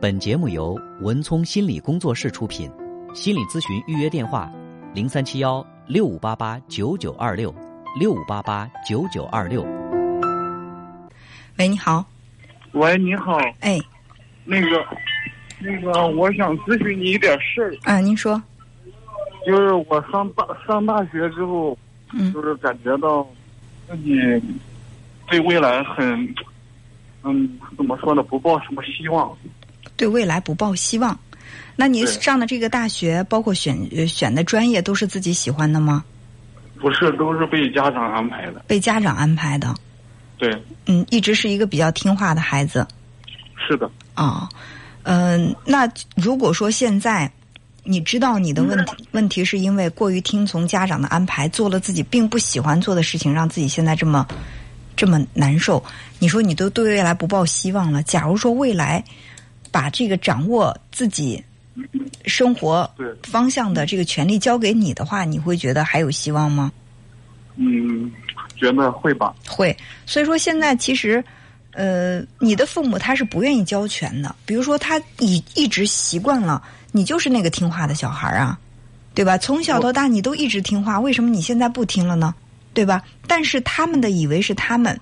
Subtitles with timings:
[0.00, 2.70] 本节目由文聪心理工作室出品，
[3.12, 4.50] 心理咨询预约电话：
[4.94, 7.54] 零三七幺六五八八九九二六
[7.98, 9.62] 六五八八九九二六。
[11.58, 12.02] 喂，你好。
[12.72, 13.36] 喂，你好。
[13.60, 13.78] 哎，
[14.46, 14.82] 那个，
[15.58, 17.76] 那个，我想咨询你一点事儿。
[17.82, 18.42] 啊，您说。
[19.44, 21.76] 就是我上大上大学之后，
[22.14, 23.28] 嗯，就是感觉到
[23.86, 24.14] 自己
[25.28, 26.34] 对未来很，
[27.22, 28.22] 嗯，怎么说呢？
[28.22, 29.36] 不抱什么希望。
[30.00, 31.20] 对未来不抱希望，
[31.76, 36.02] 那你上的这个大学，包括选呃选的专业，都是自己喜欢的吗？
[36.80, 38.64] 不是，都是被家长安排的。
[38.66, 39.74] 被家长安排的？
[40.38, 40.50] 对，
[40.86, 42.88] 嗯，一直是一个比较听话的孩子
[43.68, 43.90] 是的。
[44.16, 44.48] 哦。
[45.02, 47.30] 嗯、那如果说现在
[47.84, 54.26] 你知道你的问题，问题是因为过于听从家长的安排，做了自己并不喜欢做的事情，让自己现在这么
[54.96, 55.84] 这么难受。
[56.18, 58.02] 你说你都对未来不抱希望了。
[58.02, 59.04] 假如说未来
[59.70, 61.42] 把这个掌握自己
[62.26, 62.90] 生活
[63.22, 66.72] 方向的这个权利交给你的话，你会觉得还有希望吗？
[67.56, 68.10] 嗯，
[68.56, 69.34] 觉得会吧。
[69.46, 71.22] 会，所以说现在其实，
[71.72, 74.34] 呃，你的父母他是不愿意交权的。
[74.46, 78.58] 比如说，他一一直习惯了你就是那个听话的小孩儿啊，
[79.14, 79.36] 对吧？
[79.36, 82.34] 从小到大你都一直听话，为什么你现在不听了呢？
[82.72, 83.02] 对吧？
[83.26, 84.98] 但是他们的以为是他们，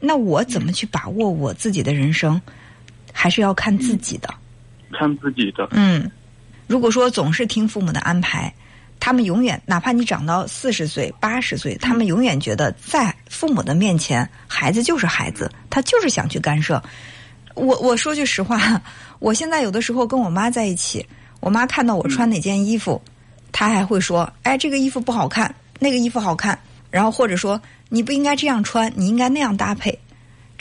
[0.00, 2.40] 那我怎么去把握我自己的人生，
[3.22, 4.28] 还是要看自己的。
[4.90, 5.68] 看自己的。
[5.70, 6.10] 嗯，
[6.66, 8.52] 如果说总是听父母的安排，
[8.98, 16.82] 他们永远哪怕你长到四十岁、八十岁，他们永远觉得在父母的面前，孩子就是孩子，他就是想去干涉。
[17.54, 18.82] 我我说句实话，
[19.20, 21.06] 我现在有的时候跟我妈在一起，
[21.38, 23.00] 我妈看到我穿哪件衣服，
[23.52, 26.58] 她还会说：“哎，这个衣服不好看，那个衣服好看。”
[26.90, 29.96] 然后或者说：“你不应该这样穿，你应该那样搭配。”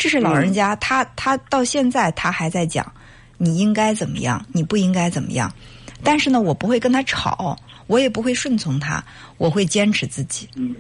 [0.02, 2.92] 这是老人家，他他到现在他还在讲，
[3.38, 5.54] 你应该怎么样，你不应该怎么样。
[6.02, 9.04] 但是呢，我不会跟他吵，我也不会顺从他，
[9.38, 10.50] 我会坚持自己。
[10.56, 10.76] 嗯，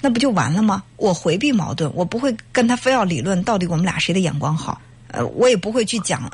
[0.00, 0.82] 那不就完了吗？
[0.96, 4.80] 我回避矛盾，我不会跟他非要理论到底我们俩谁的眼光好。
[5.12, 6.28] 呃，我也不会去讲，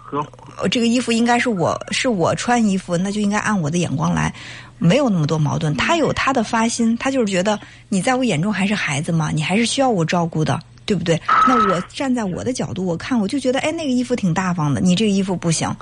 [0.56, 4.32] 呃这个衣服应该是我是我穿衣服，那就应该按我的眼光来，
[4.78, 5.76] 没有那么多矛盾。
[5.76, 7.60] 他有他的发心，他就是觉得
[7.91, 10.59] 你在我眼中还是孩子嘛，你还是需要我照顾的，
[10.92, 11.19] 对不对？
[11.48, 15.75] 那我站在我的角度，我看我就觉得，哎，那个衣服挺大方的，你这个衣服不行。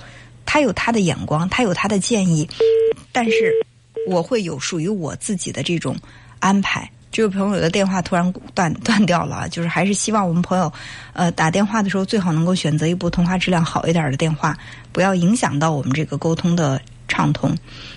[0.46, 2.48] 他有他的眼光，他有他的建议，
[3.10, 3.52] 但是
[4.06, 5.96] 我会有属于我自己的这种
[6.38, 6.88] 安排。
[7.10, 10.72] 这位朋友的电话突然断断掉了，就是还是希望我们朋友，
[11.12, 14.56] 呃，打电话的时候最好能够选择一部通话质量好一点的电话，
[14.92, 17.52] 不要影响到我们这个沟通的畅通。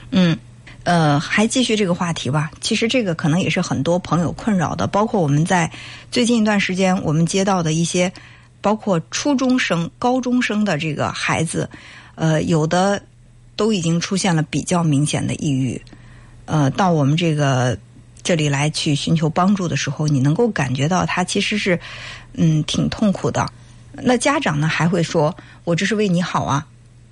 [0.09, 0.35] 嗯，
[0.84, 2.52] 呃，还继续这个话题吧。
[2.60, 5.72] 其实这个可能也是很多朋友困扰的，包括我们在
[6.12, 8.12] 最近一段时间我们接到的一些，
[8.60, 11.70] 包括初中生、高中生的这个孩子，
[12.16, 13.02] 呃，有的
[13.56, 15.82] 都已经出现了比较明显的抑郁，
[16.46, 17.78] 呃，到我们这个
[18.22, 21.80] 这里来去寻求帮助的时候，你能够感觉到他其实是，
[22.34, 23.50] 嗯，挺痛苦的。
[23.94, 25.34] 那家长呢还会说
[25.64, 26.66] ：“我这是为你好啊，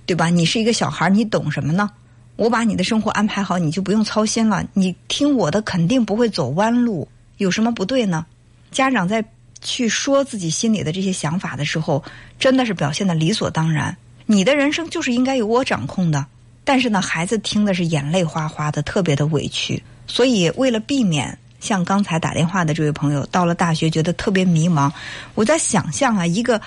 [0.04, 0.28] 对吧？
[0.28, 1.88] 你是一个小孩，你懂什么呢？
[2.36, 4.66] 我把你的生活安排好，你就不用操心了。
[4.74, 7.06] 你听我的，肯定不会走弯路，
[7.36, 8.26] 有什么不对呢？”
[8.72, 9.24] 家长在
[9.60, 12.02] 去说自己心里的这些想法的时候，
[12.38, 13.96] 真的是表现的理所当然。
[14.26, 16.24] 你的人生就是应该由我掌控的。
[16.64, 19.82] 但是呢，孩子听的是眼泪哗哗的，特别的委屈。
[20.06, 24.90] 所以，为了避免像刚才打电话的这位朋友到了大学觉得特别迷茫，
[25.34, 26.60] 我在想象啊，一个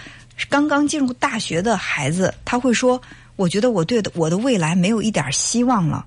[0.50, 3.02] 刚刚进入大学的孩子，他会说
[3.36, 6.06] ：“我觉得我对我的未来没有一点希望了。”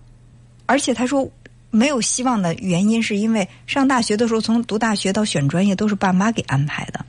[0.67, 1.31] 而且他说
[1.71, 7.05] 没有希望的原因是因为上大学的时候，从读大学到选专业都是爸妈给安排的。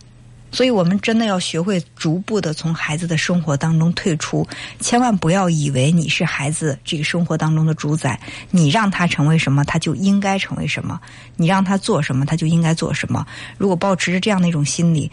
[0.52, 4.48] 所以我们真的要学会逐步的从孩子的生活当中退出，
[4.80, 8.20] 千万不要以为你是孩子这个生活当中的主宰，
[8.50, 11.00] 你让他成为什么，他就应该成为什么；
[11.36, 13.28] 你让他做什么，他就应该做什么。
[13.60, 15.12] 如果保持着这样的一种心理，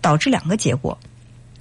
[0.00, 0.98] 导致两个结果：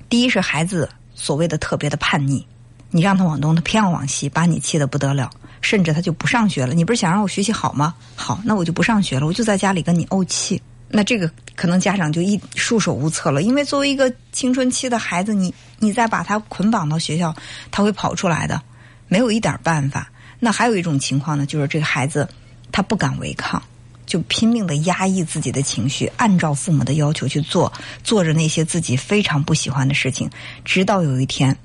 [0.07, 2.47] 第一是孩子所谓的特别的叛逆，
[2.91, 5.29] 你让他往东，他偏要往西，把你气得不得了，
[5.61, 6.73] 甚至他就不上学了。
[6.73, 7.95] 你不是想让我学习好吗？
[8.15, 10.61] 好，那我就不上学了，我就在家里跟你怄气。
[10.89, 17.33] 那这个可能家长就一束手无策了，因为作为一个青春期的孩子，你你再把他捆绑到学校，
[17.71, 18.61] 他会跑出来的，
[19.07, 20.09] 没有一点办法。
[20.37, 22.27] 那还有一种情况呢，就是这个孩子
[22.73, 23.63] 他不敢违抗，
[24.05, 27.71] 就拼命的压抑自己的情绪，按照父母的要求去做，
[28.03, 30.29] 做着那些自己非常不喜欢的事情，
[30.65, 31.55] 直到有一天，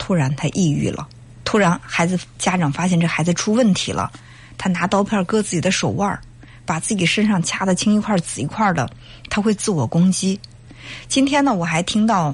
[0.00, 1.06] 突然他抑郁了，
[1.44, 4.10] 突然孩子家长发现这孩子出问题了，
[4.58, 6.20] 他拿刀片割自己的手腕。
[6.66, 8.88] 把自己身上掐得青一块紫一块的，
[9.28, 10.38] 他会自我攻击。
[11.08, 12.32] 今天呢，我还听到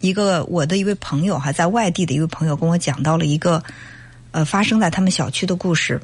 [0.00, 3.62] 一个我的一位朋友哈，在外地的一位朋友跟我讲到了一个
[4.30, 5.98] 呃发生在他们小区的故事。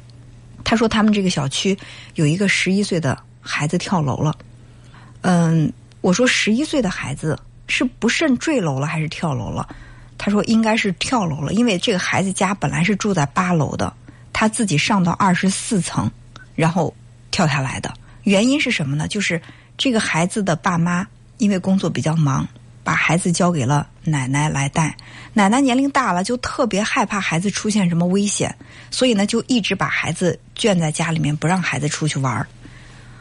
[0.63, 1.77] 他说他们这个小区
[2.15, 4.35] 有一个十一岁的孩子跳楼了。
[5.21, 5.71] 嗯，
[6.01, 9.69] 我说十一岁的孩子是不慎坠楼了还是跳楼了？
[10.17, 13.93] 他说应该是跳楼了，因为这个孩子家本来是住在八楼的，
[14.33, 16.11] 他自己上到二十四层，
[16.55, 16.95] 然后
[17.31, 17.93] 跳下来的。
[18.23, 19.07] 原因是什么呢？
[19.07, 19.41] 就是
[19.77, 21.07] 这个孩子的爸妈
[21.39, 22.47] 因为工作比较忙，
[22.83, 24.97] 把孩子交给了奶奶来带。
[25.33, 28.55] 奶奶年龄大了，就特别害怕孩子出现什么危险，
[28.91, 32.47] 所以呢，就一直把孩子圈在家里面，不让孩子出去玩儿。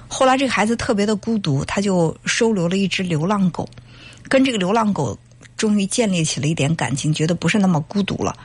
[0.07, 3.67] 后来这个孩子特别的孤独，他就收留了一只流浪狗，
[4.29, 5.17] 跟这个流浪狗
[5.63, 8.38] 终于建立起了一点感情，觉得不是那么孤独了。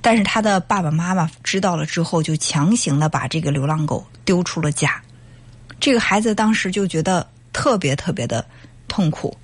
[0.00, 5.00] 但是他的爸爸妈妈知道了之后，就强行的把这个流浪狗丢出了家。
[5.78, 8.44] 这个孩子当时就觉得特别特别的
[8.88, 9.36] 痛苦。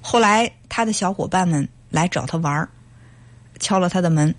[0.00, 2.68] 后来他的小伙伴们来找他玩，
[3.58, 4.32] 敲了他的门，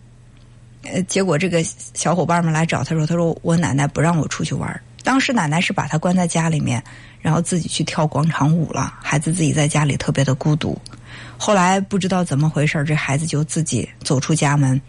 [0.83, 6.83] 呃，结果这个小伙伴们来找他说：“他说我奶奶不让我出去玩。”当时奶奶是把他关在家里面，
[7.19, 8.93] 然后自己去跳广场舞了。
[9.01, 10.79] 孩子自己在家里特别的孤独。
[11.35, 14.79] 后来不知道怎么回事，这孩子就自己走出家门，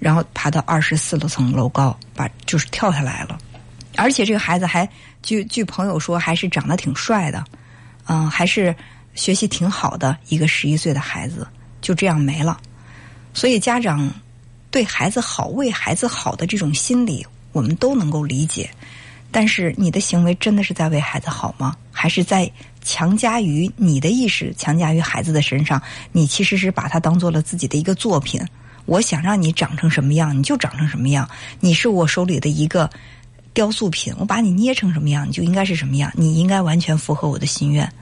[0.00, 3.38] 然后爬到二十四层楼高，把就是跳下来了。
[3.94, 4.90] 而且这个孩子还
[5.22, 7.44] 据据朋友说，还是长得挺帅的，
[8.06, 8.74] 嗯，还是
[9.14, 11.46] 学习挺好的一个十一岁的孩子，
[11.80, 12.60] 就这样没了。
[13.32, 14.12] 所以家长
[14.72, 18.68] 对孩子好、为孩子好的这种心理，我们都能够理解。
[19.34, 21.74] 但是你的行为真的是在为孩子好吗？
[21.90, 22.48] 还是在
[22.84, 25.82] 强加于你的意识，强加于孩子的身上？
[26.12, 28.40] 你其实是把他当做了自己的一个作品。
[28.86, 31.28] 我想让你长成什么样，你就长成什么样。
[31.58, 32.88] 你是我手里的一个
[33.52, 36.12] 雕塑品，我把你捏成什么样，你就应该是什么样。
[36.14, 37.92] 你应该完全符合我的心愿。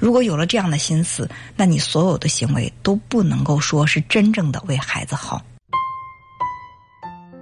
[0.00, 5.40] 如果有了这样的心思，那你所有的行为都不能够说是真正的为孩子好。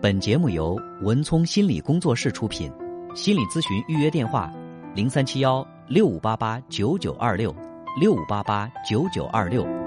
[0.03, 2.71] 本节目由文聪心理工作室出品。
[3.15, 4.51] 心理咨询预约电话：
[4.95, 7.55] 零三七幺六五八八九九二六
[8.01, 9.78] 六五八八九九二六。